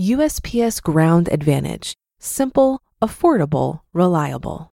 USPS 0.00 0.82
Ground 0.82 1.28
Advantage: 1.30 1.94
simple, 2.18 2.80
affordable, 3.02 3.80
reliable. 3.92 4.70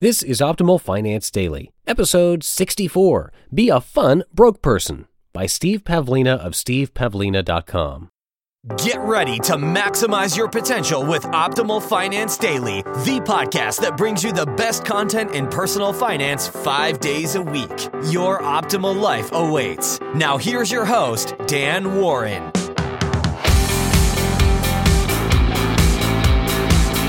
This 0.00 0.22
is 0.22 0.40
Optimal 0.40 0.80
Finance 0.80 1.28
Daily, 1.30 1.72
episode 1.86 2.44
64. 2.44 3.32
Be 3.52 3.68
a 3.68 3.80
fun 3.80 4.22
broke 4.32 4.62
person 4.62 5.08
by 5.32 5.46
Steve 5.46 5.82
Pavlina 5.82 6.38
of 6.38 6.52
stevepavlina.com. 6.52 8.10
Get 8.76 8.98
ready 9.00 9.38
to 9.40 9.54
maximize 9.54 10.36
your 10.36 10.46
potential 10.46 11.02
with 11.02 11.22
Optimal 11.22 11.82
Finance 11.82 12.36
Daily, 12.36 12.82
the 12.82 13.18
podcast 13.24 13.80
that 13.80 13.96
brings 13.96 14.22
you 14.22 14.30
the 14.30 14.44
best 14.44 14.84
content 14.84 15.30
in 15.30 15.46
personal 15.46 15.90
finance 15.90 16.48
five 16.48 17.00
days 17.00 17.34
a 17.34 17.40
week. 17.40 17.88
Your 18.10 18.40
optimal 18.42 19.00
life 19.00 19.30
awaits. 19.32 19.98
Now, 20.14 20.36
here's 20.36 20.70
your 20.70 20.84
host, 20.84 21.34
Dan 21.46 21.96
Warren. 21.96 22.52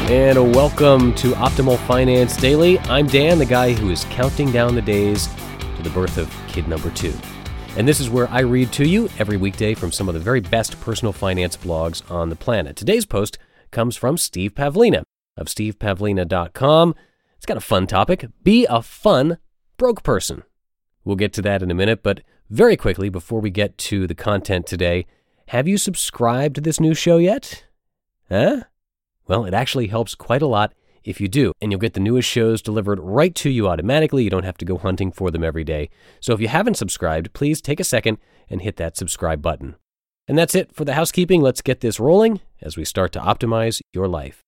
And 0.09 0.55
welcome 0.55 1.13
to 1.15 1.33
Optimal 1.33 1.77
Finance 1.87 2.37
Daily. 2.37 2.79
I'm 2.79 3.05
Dan, 3.05 3.37
the 3.37 3.45
guy 3.45 3.73
who 3.73 3.89
is 3.89 4.05
counting 4.05 4.53
down 4.53 4.75
the 4.75 4.81
days 4.81 5.27
to 5.75 5.83
the 5.83 5.89
birth 5.89 6.17
of 6.17 6.33
kid 6.47 6.69
number 6.69 6.89
two. 6.91 7.13
And 7.77 7.87
this 7.87 7.99
is 7.99 8.09
where 8.09 8.27
I 8.29 8.41
read 8.41 8.71
to 8.73 8.87
you 8.87 9.09
every 9.19 9.37
weekday 9.37 9.73
from 9.73 9.91
some 9.91 10.07
of 10.07 10.13
the 10.13 10.19
very 10.19 10.41
best 10.41 10.79
personal 10.81 11.13
finance 11.13 11.55
blogs 11.55 12.09
on 12.11 12.29
the 12.29 12.35
planet. 12.35 12.75
Today's 12.75 13.05
post 13.05 13.37
comes 13.71 13.95
from 13.95 14.17
Steve 14.17 14.53
Pavlina 14.53 15.03
of 15.37 15.47
stevepavlina.com. 15.47 16.95
It's 17.37 17.45
got 17.45 17.57
a 17.57 17.61
fun 17.61 17.87
topic 17.87 18.25
Be 18.43 18.65
a 18.69 18.81
fun 18.81 19.37
broke 19.77 20.03
person. 20.03 20.43
We'll 21.05 21.15
get 21.15 21.31
to 21.33 21.41
that 21.43 21.63
in 21.63 21.71
a 21.71 21.75
minute, 21.75 22.03
but 22.03 22.21
very 22.49 22.75
quickly, 22.75 23.09
before 23.09 23.39
we 23.39 23.51
get 23.51 23.77
to 23.77 24.07
the 24.07 24.15
content 24.15 24.65
today, 24.65 25.05
have 25.49 25.67
you 25.67 25.77
subscribed 25.77 26.55
to 26.55 26.61
this 26.61 26.79
new 26.79 26.93
show 26.93 27.17
yet? 27.17 27.65
Huh? 28.27 28.63
Well, 29.27 29.45
it 29.45 29.53
actually 29.53 29.87
helps 29.87 30.15
quite 30.15 30.41
a 30.41 30.47
lot 30.47 30.73
if 31.09 31.19
you 31.19 31.27
do, 31.27 31.51
and 31.59 31.71
you'll 31.71 31.81
get 31.81 31.95
the 31.95 31.99
newest 31.99 32.29
shows 32.29 32.61
delivered 32.61 32.99
right 32.99 33.33
to 33.35 33.49
you 33.49 33.67
automatically. 33.67 34.23
You 34.23 34.29
don't 34.29 34.45
have 34.45 34.59
to 34.59 34.65
go 34.65 34.77
hunting 34.77 35.11
for 35.11 35.31
them 35.31 35.43
every 35.43 35.63
day. 35.63 35.89
So 36.21 36.33
if 36.33 36.39
you 36.39 36.47
haven't 36.47 36.77
subscribed, 36.77 37.33
please 37.33 37.61
take 37.61 37.79
a 37.79 37.83
second 37.83 38.19
and 38.47 38.61
hit 38.61 38.77
that 38.77 38.95
subscribe 38.95 39.41
button. 39.41 39.75
And 40.27 40.37
that's 40.37 40.53
it 40.53 40.71
for 40.71 40.85
the 40.85 40.93
housekeeping. 40.93 41.41
Let's 41.41 41.63
get 41.63 41.81
this 41.81 41.99
rolling 41.99 42.41
as 42.61 42.77
we 42.77 42.85
start 42.85 43.11
to 43.13 43.19
optimize 43.19 43.81
your 43.91 44.07
life. 44.07 44.43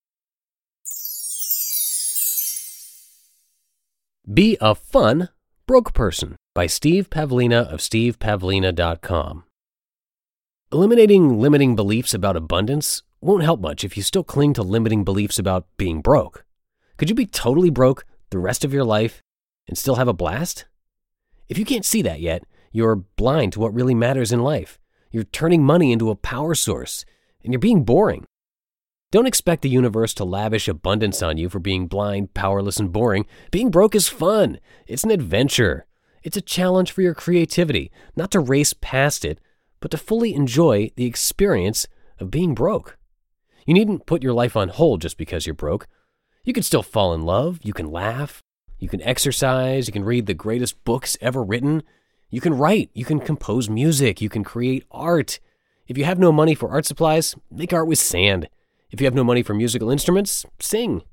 Be 4.32 4.56
a 4.62 4.76
Fun 4.76 5.30
Broke 5.66 5.95
Person 5.95 6.36
by 6.54 6.67
Steve 6.67 7.09
Pavlina 7.09 7.66
of 7.66 7.80
stevepavlina.com. 7.80 9.45
Eliminating 10.72 11.39
limiting 11.39 11.76
beliefs 11.76 12.14
about 12.14 12.38
abundance 12.38 13.02
won't 13.20 13.44
help 13.44 13.59
much 13.59 13.84
if 13.84 13.98
you 13.98 14.04
still 14.04 14.23
cling 14.23 14.54
to 14.54 14.62
limiting 14.62 15.04
beliefs 15.04 15.39
about 15.39 15.66
being 15.78 16.02
broke. 16.02 16.45
Could 17.02 17.10
you 17.10 17.16
be 17.16 17.26
totally 17.26 17.72
broke 17.72 18.06
the 18.30 18.38
rest 18.38 18.64
of 18.64 18.72
your 18.72 18.84
life 18.84 19.23
and 19.67 19.76
still 19.76 19.95
have 19.95 20.08
a 20.08 20.14
blast? 20.14 20.66
If 21.50 21.58
you 21.58 21.66
can't 21.66 21.84
see 21.84 22.04
that 22.04 22.22
yet, 22.22 22.44
you're 22.72 22.95
blind 22.95 23.54
to 23.54 23.60
what 23.60 23.73
really 23.73 23.95
matters 23.95 24.32
in 24.32 24.44
life. 24.44 24.78
You're 25.10 25.23
turning 25.23 25.64
money 25.64 25.92
into 25.92 26.11
a 26.11 26.16
power 26.16 26.54
source, 26.54 27.04
and 27.44 27.52
you're 27.52 27.60
being 27.60 27.86
boring. 27.86 28.26
Don't 29.10 29.26
expect 29.26 29.64
the 29.64 29.70
universe 29.70 30.14
to 30.14 30.23
lavish 30.23 30.67
abundance 30.67 31.23
on 31.23 31.38
you 31.38 31.50
for 31.50 31.58
being 31.58 31.88
blind, 31.88 32.36
powerless, 32.36 32.80
and 32.80 32.92
boring. 32.92 33.26
Being 33.50 33.72
broke 33.72 33.95
is 33.95 34.08
fun. 34.08 34.60
It's 34.86 35.04
an 35.04 35.10
adventure. 35.10 35.88
It's 36.22 36.38
a 36.38 36.40
challenge 36.40 36.92
for 36.92 37.02
your 37.02 37.16
creativity, 37.16 37.92
not 38.16 38.30
to 38.30 38.40
race 38.40 38.76
past 38.80 39.26
it, 39.26 39.40
but 39.80 39.90
to 39.90 39.98
fully 39.98 40.36
enjoy 40.36 40.92
the 40.98 41.06
experience 41.06 41.88
of 42.20 42.30
being 42.30 42.54
broke. 42.54 43.00
You 43.66 43.73
needn't 43.73 44.06
put 44.06 44.22
your 44.22 44.34
life 44.34 44.56
on 44.56 44.70
hold 44.70 45.02
just 45.02 45.17
because 45.17 45.48
you're 45.48 45.56
broke. 45.56 45.88
You 46.44 46.54
can 46.54 46.64
still 46.64 46.82
fall 46.82 47.14
in 47.14 47.22
love, 47.22 47.60
you 47.62 47.72
can 47.72 47.92
laugh, 47.92 48.42
you 48.80 48.90
can 48.90 49.02
exercise, 49.04 49.86
you 49.86 49.94
can 49.94 50.04
read 50.04 50.26
the 50.26 50.34
greatest 50.34 50.84
books 50.84 51.16
ever 51.22 51.44
written, 51.44 51.84
you 52.32 52.42
can 52.42 52.58
write, 52.58 52.90
you 52.94 53.06
can 53.06 53.20
compose 53.20 53.70
music, 53.70 54.22
you 54.22 54.30
can 54.30 54.44
create 54.44 54.86
art. 54.90 55.40
If 55.88 56.00
you 56.00 56.06
have 56.06 56.18
no 56.18 56.32
money 56.32 56.56
for 56.56 56.70
art 56.70 56.88
supplies, 56.88 57.36
make 57.52 57.74
art 57.74 57.88
with 57.88 58.00
sand. 58.00 58.50
If 58.90 59.00
you 59.00 59.06
have 59.06 59.14
no 59.14 59.24
money 59.24 59.44
for 59.44 59.54
musical 59.54 59.92
instruments, 59.92 60.44
sing. 60.60 61.04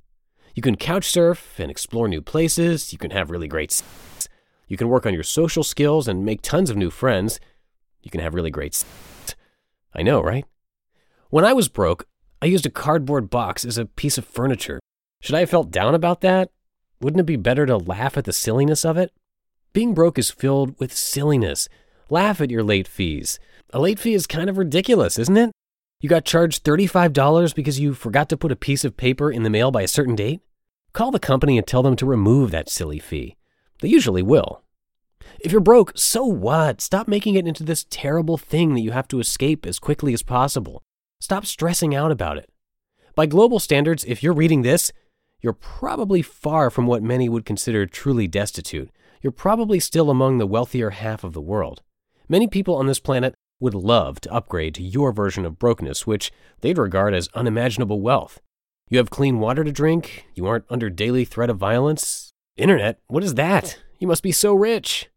You 0.55 0.63
can 0.63 0.77
couch 0.77 1.11
surf 1.11 1.61
and 1.61 1.71
explore 1.71 2.09
new 2.09 2.23
places, 2.23 2.91
you 2.93 2.99
can 2.99 3.11
have 3.11 3.31
really 3.31 3.49
great 3.49 3.71
sex. 3.71 4.29
You 4.67 4.79
can 4.79 4.89
work 4.89 5.05
on 5.05 5.13
your 5.13 5.23
social 5.23 5.63
skills 5.63 6.09
and 6.09 6.25
make 6.25 6.41
tons 6.41 6.71
of 6.71 6.77
new 6.77 6.91
friends. 6.91 7.39
You 8.03 8.11
can 8.11 8.21
have 8.21 8.35
really 8.35 8.51
great 8.51 8.75
sex. 8.75 9.35
I 9.95 10.03
know, 10.03 10.23
right? 10.23 10.47
When 11.29 11.45
I 11.45 11.53
was 11.53 11.69
broke, 11.69 12.07
I 12.41 12.47
used 12.47 12.65
a 12.65 12.71
cardboard 12.71 13.29
box 13.29 13.65
as 13.67 13.77
a 13.77 13.85
piece 13.85 14.17
of 14.17 14.25
furniture. 14.25 14.81
Should 15.21 15.35
I 15.35 15.41
have 15.41 15.51
felt 15.51 15.71
down 15.71 15.95
about 15.95 16.21
that? 16.21 16.51
Wouldn't 17.01 17.21
it 17.21 17.27
be 17.27 17.37
better 17.37 17.67
to 17.67 17.77
laugh 17.77 18.17
at 18.17 18.25
the 18.25 18.33
silliness 18.33 18.85
of 18.85 18.97
it? 18.97 19.13
Being 19.73 19.95
broke 19.95 20.19
is 20.19 20.31
filled 20.31 20.79
with 20.79 20.97
silliness. 20.97 21.69
Laugh 22.11 22.41
at 22.41 22.51
your 22.51 22.63
late 22.63 22.89
fees. 22.89 23.39
A 23.73 23.81
late 23.81 23.99
fee 23.99 24.15
is 24.15 24.27
kind 24.27 24.49
of 24.49 24.59
ridiculous, 24.59 25.19
isn't 25.19 25.37
it? 25.37 25.51
You 26.01 26.09
got 26.09 26.25
charged 26.25 26.65
$35 26.65 27.55
because 27.55 27.81
you 27.81 27.93
forgot 27.93 28.29
to 28.29 28.37
put 28.37 28.53
a 28.53 28.57
piece 28.57 28.85
of 28.85 28.97
paper 28.97 29.31
in 29.31 29.43
the 29.43 29.51
mail 29.51 29.71
by 29.71 29.83
a 29.83 29.89
certain 29.89 30.15
date? 30.15 30.41
Call 30.93 31.11
the 31.11 31.19
company 31.19 31.59
and 31.59 31.67
tell 31.67 31.83
them 31.83 31.97
to 31.97 32.07
remove 32.07 32.51
that 32.51 32.71
silly 32.71 32.99
fee. 32.99 33.37
They 33.81 33.89
usually 33.89 34.23
will. 34.23 34.63
If 35.41 35.53
you're 35.53 35.61
broke, 35.61 35.93
so 35.97 36.25
what? 36.25 36.81
Stop 36.81 37.07
making 37.07 37.35
it 37.35 37.47
into 37.47 37.63
this 37.63 37.87
terrible 37.91 38.39
thing 38.39 38.75
that 38.75 38.81
you 38.81 38.93
have 38.93 39.09
to 39.09 39.21
escape 39.21 39.67
as 39.67 39.79
quickly 39.79 40.13
as 40.13 40.23
possible. 40.23 40.83
Stop 41.21 41.47
stressing 41.47 41.95
out 41.95 42.11
about 42.11 42.39
it. 42.39 42.51
By 43.15 43.27
global 43.27 43.59
standards, 43.59 44.05
if 44.05 44.23
you're 44.23 44.33
reading 44.33 44.63
this, 44.63 44.93
you're 45.41 45.53
probably 45.53 46.23
far 46.23 46.71
from 46.71 46.87
what 46.87 47.03
many 47.03 47.29
would 47.29 47.45
consider 47.45 47.87
truly 47.87 48.27
destitute. 48.27 48.91
You're 49.23 49.31
probably 49.31 49.81
still 49.81 50.11
among 50.11 50.39
the 50.39 50.47
wealthier 50.47 50.91
half 50.91 51.25
of 51.25 51.33
the 51.33 51.41
world. 51.41 51.83
Many 52.29 52.47
people 52.47 52.75
on 52.75 52.87
this 52.87 53.01
planet 53.01 53.35
would 53.61 53.75
love 53.75 54.21
to 54.21 54.33
upgrade 54.33 54.75
to 54.75 54.83
your 54.83 55.13
version 55.13 55.45
of 55.45 55.59
brokenness, 55.59 56.07
which 56.07 56.33
they'd 56.61 56.79
regard 56.79 57.15
as 57.15 57.29
unimaginable 57.35 58.01
wealth. 58.01 58.41
You 58.89 58.99
have 58.99 59.11
clean 59.11 59.39
water 59.39 59.65
to 59.65 59.73
drink, 59.73 60.27
you 60.35 60.47
aren't 60.47 60.65
under 60.71 60.91
daily 60.91 61.25
threat 61.25 61.51
of 61.51 61.59
violence. 61.59 62.33
Internet, 62.57 63.01
what 63.07 63.25
is 63.25 63.35
that? 63.35 63.79
You 63.99 64.07
must 64.07 64.23
be 64.23 64.33
so 64.33 64.55
rich. 64.55 65.09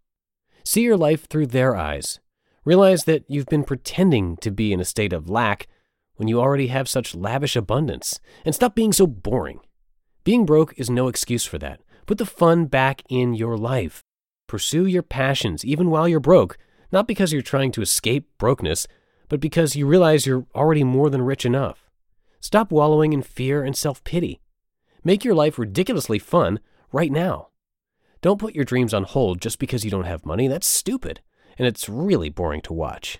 See 0.63 0.81
your 0.81 0.97
life 0.97 1.27
through 1.27 1.47
their 1.47 1.75
eyes. 1.75 2.19
Realize 2.65 3.05
that 3.05 3.23
you've 3.27 3.47
been 3.47 3.63
pretending 3.63 4.37
to 4.37 4.51
be 4.51 4.71
in 4.71 4.79
a 4.79 4.85
state 4.85 5.13
of 5.13 5.29
lack 5.29 5.67
when 6.15 6.27
you 6.27 6.39
already 6.39 6.67
have 6.67 6.87
such 6.87 7.15
lavish 7.15 7.55
abundance, 7.55 8.19
and 8.45 8.53
stop 8.53 8.75
being 8.75 8.93
so 8.93 9.07
boring. 9.07 9.59
Being 10.23 10.45
broke 10.45 10.77
is 10.77 10.89
no 10.89 11.07
excuse 11.07 11.45
for 11.45 11.57
that. 11.57 11.81
Put 12.05 12.19
the 12.19 12.25
fun 12.27 12.65
back 12.65 13.01
in 13.09 13.33
your 13.33 13.57
life. 13.57 14.03
Pursue 14.47 14.85
your 14.85 15.01
passions 15.01 15.65
even 15.65 15.89
while 15.89 16.07
you're 16.07 16.19
broke, 16.19 16.57
not 16.91 17.07
because 17.07 17.33
you're 17.33 17.41
trying 17.41 17.71
to 17.71 17.81
escape 17.81 18.29
brokenness, 18.37 18.87
but 19.29 19.39
because 19.39 19.75
you 19.75 19.87
realize 19.87 20.27
you're 20.27 20.45
already 20.53 20.83
more 20.83 21.09
than 21.09 21.23
rich 21.23 21.43
enough. 21.43 21.89
Stop 22.39 22.71
wallowing 22.71 23.13
in 23.13 23.23
fear 23.23 23.63
and 23.63 23.75
self 23.75 24.03
pity. 24.03 24.39
Make 25.03 25.25
your 25.25 25.33
life 25.33 25.57
ridiculously 25.57 26.19
fun 26.19 26.59
right 26.91 27.11
now. 27.11 27.47
Don't 28.21 28.39
put 28.39 28.53
your 28.53 28.65
dreams 28.65 28.93
on 28.93 29.05
hold 29.05 29.41
just 29.41 29.57
because 29.57 29.83
you 29.83 29.89
don't 29.89 30.03
have 30.03 30.25
money. 30.25 30.47
That's 30.47 30.67
stupid, 30.67 31.21
and 31.57 31.67
it's 31.67 31.89
really 31.89 32.29
boring 32.29 32.61
to 32.63 32.73
watch. 32.73 33.17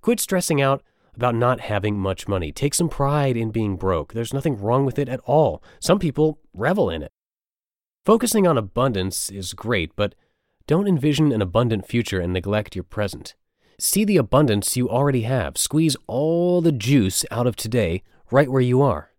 Quit 0.00 0.20
stressing 0.20 0.62
out 0.62 0.82
about 1.14 1.34
not 1.34 1.60
having 1.60 1.98
much 1.98 2.28
money. 2.28 2.52
Take 2.52 2.74
some 2.74 2.88
pride 2.88 3.36
in 3.36 3.50
being 3.50 3.76
broke. 3.76 4.12
There's 4.12 4.34
nothing 4.34 4.60
wrong 4.60 4.84
with 4.84 4.98
it 4.98 5.08
at 5.08 5.20
all. 5.24 5.62
Some 5.80 5.98
people 5.98 6.38
revel 6.54 6.90
in 6.90 7.02
it. 7.02 7.12
Focusing 8.04 8.46
on 8.46 8.56
abundance 8.56 9.30
is 9.30 9.52
great, 9.52 9.94
but 9.96 10.14
don't 10.66 10.88
envision 10.88 11.32
an 11.32 11.42
abundant 11.42 11.86
future 11.86 12.20
and 12.20 12.32
neglect 12.32 12.74
your 12.74 12.84
present. 12.84 13.34
See 13.78 14.04
the 14.04 14.16
abundance 14.16 14.76
you 14.76 14.88
already 14.88 15.22
have. 15.22 15.56
Squeeze 15.56 15.96
all 16.06 16.60
the 16.60 16.72
juice 16.72 17.24
out 17.30 17.46
of 17.46 17.56
today 17.56 18.02
right 18.30 18.50
where 18.50 18.60
you 18.60 18.82
are. 18.82 19.10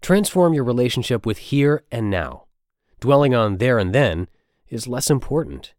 Transform 0.00 0.54
your 0.54 0.64
relationship 0.64 1.24
with 1.24 1.38
here 1.38 1.82
and 1.90 2.10
now. 2.10 2.44
Dwelling 3.00 3.34
on 3.34 3.58
there 3.58 3.78
and 3.78 3.94
then 3.94 4.28
is 4.68 4.86
less 4.86 5.10
important. 5.10 5.74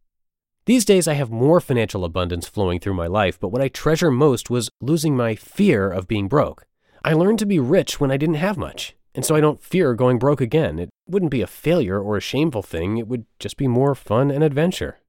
These 0.65 0.86
days, 0.86 1.10
I 1.10 1.13
have 1.13 1.30
more 1.30 1.60
financial 1.60 2.06
abundance 2.06 2.48
flowing 2.48 2.80
through 2.80 2.94
my 2.94 3.07
life, 3.07 3.38
but 3.38 3.50
what 3.50 3.62
I 3.62 3.68
treasure 3.68 4.10
most 4.10 4.50
was 4.50 4.69
losing 4.80 5.13
my 5.13 5.36
fear 5.36 5.92
of 5.92 6.07
being 6.07 6.30
broke. 6.30 6.65
I 7.04 7.12
learned 7.12 7.39
to 7.39 7.45
be 7.45 7.60
rich 7.60 8.00
when 8.00 8.12
I 8.12 8.18
didn't 8.18 8.36
have 8.36 8.57
much, 8.57 8.95
and 9.13 9.25
so 9.25 9.36
I 9.36 9.42
don't 9.42 9.62
fear 9.62 9.94
going 9.94 10.19
broke 10.19 10.39
again. 10.39 10.80
It 10.80 10.89
wouldn't 11.06 11.31
be 11.31 11.42
a 11.42 11.48
failure 11.48 12.00
or 12.00 12.15
a 12.15 12.21
shameful 12.21 12.63
thing, 12.63 12.98
it 12.98 13.10
would 13.10 13.25
just 13.39 13.57
be 13.57 13.68
more 13.68 13.94
fun 13.94 14.31
and 14.31 14.42
adventure. 14.42 15.00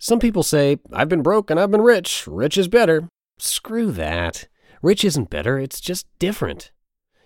Some 0.00 0.18
people 0.18 0.42
say, 0.42 0.78
I've 0.92 1.08
been 1.08 1.22
broke 1.22 1.48
and 1.48 1.60
I've 1.60 1.70
been 1.70 1.80
rich. 1.80 2.26
Rich 2.26 2.58
is 2.58 2.66
better. 2.66 3.08
Screw 3.38 3.92
that. 3.92 4.48
Rich 4.82 5.04
isn't 5.04 5.30
better, 5.30 5.60
it's 5.60 5.80
just 5.80 6.06
different. 6.18 6.72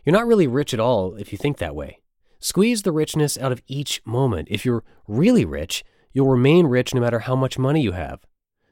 You're 0.04 0.12
not 0.12 0.26
really 0.26 0.46
rich 0.46 0.74
at 0.74 0.80
all 0.80 1.14
if 1.14 1.32
you 1.32 1.38
think 1.38 1.56
that 1.56 1.74
way. 1.74 2.02
Squeeze 2.38 2.82
the 2.82 2.92
richness 2.92 3.38
out 3.38 3.50
of 3.50 3.62
each 3.66 4.02
moment. 4.04 4.48
If 4.50 4.66
you're 4.66 4.84
really 5.06 5.46
rich, 5.46 5.84
you'll 6.18 6.26
remain 6.26 6.66
rich 6.66 6.92
no 6.92 7.00
matter 7.00 7.20
how 7.20 7.36
much 7.36 7.60
money 7.60 7.80
you 7.80 7.92
have. 7.92 8.18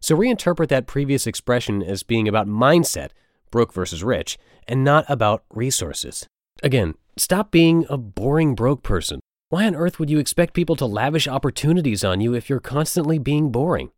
So 0.00 0.16
reinterpret 0.16 0.66
that 0.66 0.88
previous 0.88 1.28
expression 1.28 1.80
as 1.80 2.02
being 2.02 2.26
about 2.26 2.48
mindset, 2.48 3.10
broke 3.52 3.72
versus 3.72 4.02
rich, 4.02 4.36
and 4.66 4.82
not 4.82 5.04
about 5.08 5.44
resources. 5.54 6.26
Again, 6.64 6.94
stop 7.16 7.52
being 7.52 7.86
a 7.88 7.96
boring 7.96 8.56
broke 8.56 8.82
person. 8.82 9.20
Why 9.48 9.64
on 9.64 9.76
earth 9.76 10.00
would 10.00 10.10
you 10.10 10.18
expect 10.18 10.54
people 10.54 10.74
to 10.74 10.86
lavish 10.86 11.28
opportunities 11.28 12.02
on 12.02 12.20
you 12.20 12.34
if 12.34 12.50
you're 12.50 12.58
constantly 12.58 13.20
being 13.20 13.52
boring? 13.52 13.92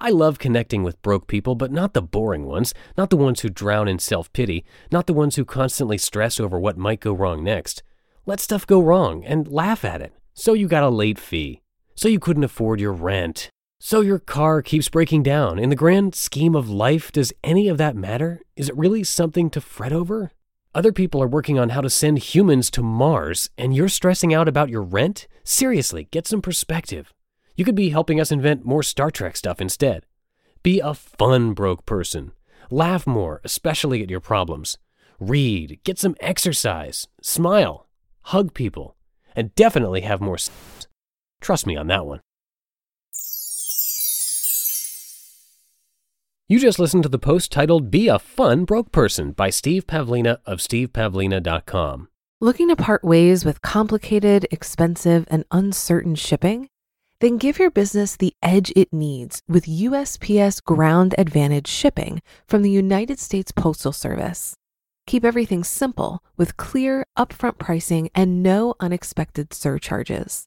I 0.00 0.10
love 0.10 0.40
connecting 0.40 0.82
with 0.82 1.00
broke 1.00 1.28
people, 1.28 1.54
but 1.54 1.70
not 1.70 1.94
the 1.94 2.02
boring 2.02 2.46
ones, 2.46 2.74
not 2.96 3.10
the 3.10 3.16
ones 3.16 3.42
who 3.42 3.48
drown 3.48 3.86
in 3.86 4.00
self 4.00 4.32
pity, 4.32 4.64
not 4.90 5.06
the 5.06 5.12
ones 5.12 5.36
who 5.36 5.44
constantly 5.44 5.98
stress 5.98 6.40
over 6.40 6.58
what 6.58 6.76
might 6.76 6.98
go 6.98 7.12
wrong 7.12 7.44
next. 7.44 7.84
Let 8.26 8.40
stuff 8.40 8.66
go 8.66 8.82
wrong 8.82 9.24
and 9.24 9.46
laugh 9.46 9.84
at 9.84 10.02
it. 10.02 10.12
So 10.34 10.52
you 10.52 10.66
got 10.66 10.82
a 10.82 10.88
late 10.88 11.20
fee 11.20 11.62
so 11.98 12.06
you 12.06 12.20
couldn't 12.20 12.44
afford 12.44 12.80
your 12.80 12.92
rent, 12.92 13.50
so 13.80 14.02
your 14.02 14.20
car 14.20 14.62
keeps 14.62 14.88
breaking 14.88 15.20
down. 15.24 15.58
In 15.58 15.68
the 15.68 15.74
grand 15.74 16.14
scheme 16.14 16.54
of 16.54 16.70
life, 16.70 17.10
does 17.10 17.32
any 17.42 17.66
of 17.66 17.76
that 17.78 17.96
matter? 17.96 18.40
Is 18.54 18.68
it 18.68 18.76
really 18.76 19.02
something 19.02 19.50
to 19.50 19.60
fret 19.60 19.92
over? 19.92 20.30
Other 20.76 20.92
people 20.92 21.20
are 21.20 21.26
working 21.26 21.58
on 21.58 21.70
how 21.70 21.80
to 21.80 21.90
send 21.90 22.20
humans 22.20 22.70
to 22.70 22.84
Mars, 22.84 23.50
and 23.58 23.74
you're 23.74 23.88
stressing 23.88 24.32
out 24.32 24.46
about 24.46 24.68
your 24.68 24.82
rent? 24.82 25.26
Seriously, 25.42 26.06
get 26.12 26.28
some 26.28 26.40
perspective. 26.40 27.12
You 27.56 27.64
could 27.64 27.74
be 27.74 27.90
helping 27.90 28.20
us 28.20 28.30
invent 28.30 28.64
more 28.64 28.84
Star 28.84 29.10
Trek 29.10 29.36
stuff 29.36 29.60
instead. 29.60 30.06
Be 30.62 30.78
a 30.78 30.94
fun 30.94 31.52
broke 31.52 31.84
person. 31.84 32.30
Laugh 32.70 33.08
more, 33.08 33.40
especially 33.42 34.04
at 34.04 34.10
your 34.10 34.20
problems. 34.20 34.78
Read, 35.18 35.80
get 35.82 35.98
some 35.98 36.14
exercise, 36.20 37.08
smile, 37.22 37.88
hug 38.22 38.54
people, 38.54 38.94
and 39.34 39.52
definitely 39.56 40.02
have 40.02 40.20
more. 40.20 40.38
Trust 41.40 41.66
me 41.66 41.76
on 41.76 41.86
that 41.88 42.06
one. 42.06 42.20
You 46.50 46.58
just 46.58 46.78
listened 46.78 47.02
to 47.02 47.10
the 47.10 47.18
post 47.18 47.52
titled 47.52 47.90
Be 47.90 48.08
a 48.08 48.18
Fun 48.18 48.64
Broke 48.64 48.90
Person 48.90 49.32
by 49.32 49.50
Steve 49.50 49.86
Pavlina 49.86 50.38
of 50.46 50.60
stevepavlina.com. 50.60 52.08
Looking 52.40 52.68
to 52.68 52.76
part 52.76 53.04
ways 53.04 53.44
with 53.44 53.60
complicated, 53.60 54.46
expensive, 54.50 55.26
and 55.28 55.44
uncertain 55.50 56.14
shipping? 56.14 56.68
Then 57.20 57.36
give 57.36 57.58
your 57.58 57.70
business 57.70 58.16
the 58.16 58.32
edge 58.42 58.72
it 58.76 58.92
needs 58.92 59.42
with 59.46 59.66
USPS 59.66 60.64
Ground 60.64 61.14
Advantage 61.18 61.66
shipping 61.66 62.22
from 62.46 62.62
the 62.62 62.70
United 62.70 63.18
States 63.18 63.52
Postal 63.52 63.92
Service. 63.92 64.54
Keep 65.06 65.24
everything 65.24 65.64
simple 65.64 66.22
with 66.36 66.56
clear, 66.56 67.04
upfront 67.18 67.58
pricing 67.58 68.08
and 68.14 68.42
no 68.42 68.74
unexpected 68.80 69.52
surcharges. 69.52 70.46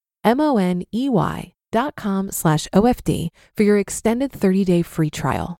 M-O-N-E-Y 0.23 1.53
dot 1.71 1.95
com 1.95 2.31
slash 2.31 2.67
OFD 2.73 3.29
for 3.55 3.63
your 3.63 3.77
extended 3.77 4.31
30-day 4.31 4.81
free 4.81 5.09
trial. 5.09 5.57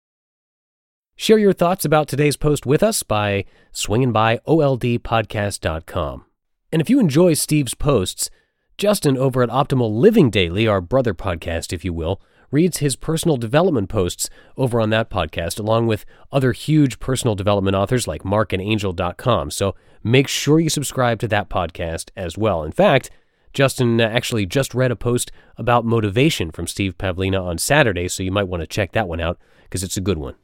Share 1.16 1.38
your 1.38 1.54
thoughts 1.54 1.86
about 1.86 2.08
today's 2.08 2.36
post 2.36 2.66
with 2.66 2.81
us 2.81 3.04
by 3.04 3.46
swinging 3.72 4.12
by 4.12 4.40
oldpodcast.com. 4.48 6.25
And 6.72 6.81
if 6.81 6.90
you 6.90 7.00
enjoy 7.00 7.34
Steve's 7.34 7.75
posts, 7.75 8.30
Justin 8.78 9.18
over 9.18 9.44
at 9.44 9.50
Optimal 9.50 9.95
Living 9.95 10.31
Daily, 10.31 10.68
our 10.68 10.81
brother 10.81 11.14
podcast, 11.14 11.71
if 11.74 11.85
you 11.85 11.94
will, 11.94 12.19
reads 12.50 12.78
his 12.78 12.95
personal 12.95 13.38
development 13.38 13.90
posts 13.90 14.30
over 14.57 14.81
on 14.81 14.90
that 14.90 15.09
podcast, 15.09 15.59
along 15.59 15.88
with 15.88 16.06
other 16.31 16.52
huge 16.52 17.00
personal 17.00 17.35
development 17.35 17.76
authors 17.76 18.07
like 18.07 18.24
markandangel.com. 18.24 19.52
So 19.52 19.76
make 20.04 20.28
sure 20.28 20.59
you 20.59 20.69
subscribe 20.69 21.19
to 21.19 21.28
that 21.28 21.50
podcast 21.50 22.09
as 22.18 22.38
well. 22.38 22.64
In 22.64 22.71
fact, 22.71 23.12
Justin 23.54 24.00
uh, 24.00 24.06
actually 24.06 24.46
just 24.46 24.74
read 24.74 24.92
a 24.92 24.96
post 24.96 25.31
about 25.58 25.86
motivation 25.86 26.52
from 26.52 26.68
Steve 26.68 26.98
Pavlina 26.98 27.42
on 27.44 27.58
Saturday, 27.58 28.08
so 28.08 28.24
you 28.24 28.31
might 28.31 28.48
want 28.48 28.62
to 28.62 28.68
check 28.68 28.94
that 28.94 29.08
one 29.08 29.20
out 29.20 29.38
because 29.64 29.84
it's 29.84 29.98
a 29.98 30.02
good 30.02 30.18
one. 30.18 30.36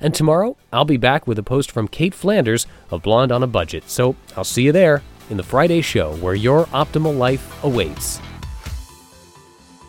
And 0.00 0.14
tomorrow, 0.14 0.56
I'll 0.72 0.84
be 0.84 0.96
back 0.96 1.26
with 1.26 1.38
a 1.38 1.42
post 1.42 1.70
from 1.70 1.88
Cait 1.88 2.14
Flanders 2.14 2.66
of 2.90 3.02
Blonde 3.02 3.32
on 3.32 3.42
a 3.42 3.46
Budget. 3.46 3.88
So 3.88 4.16
I'll 4.36 4.44
see 4.44 4.62
you 4.62 4.72
there 4.72 5.02
in 5.30 5.36
the 5.36 5.42
Friday 5.42 5.80
show 5.80 6.14
where 6.16 6.34
your 6.34 6.66
optimal 6.66 7.16
life 7.16 7.62
awaits. 7.64 8.20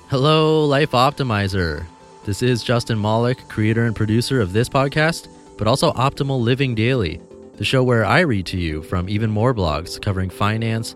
Hello, 0.10 0.65
Life 0.65 0.91
Optimizer. 0.91 1.86
This 2.25 2.44
is 2.44 2.63
Justin 2.63 3.01
Malik, 3.01 3.48
creator 3.48 3.86
and 3.86 3.96
producer 3.96 4.39
of 4.39 4.53
this 4.53 4.70
podcast, 4.70 5.27
but 5.58 5.68
also 5.68 5.91
Optimal 5.94 6.39
Living 6.39 6.75
Daily, 6.75 7.20
the 7.58 7.65
show 7.65 7.84
where 7.84 8.06
I 8.06 8.20
read 8.20 8.46
to 8.48 8.58
you 8.58 8.84
from 8.84 9.10
even 9.10 9.32
more 9.32 9.53
blogs 9.53 10.01
covering 10.01 10.30
finance 10.30 10.96